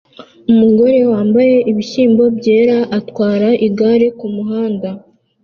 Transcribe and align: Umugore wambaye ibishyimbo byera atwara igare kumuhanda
Umugore 0.51 0.97
wambaye 1.11 1.55
ibishyimbo 1.71 2.23
byera 2.37 2.77
atwara 2.97 3.49
igare 3.67 4.07
kumuhanda 4.19 4.89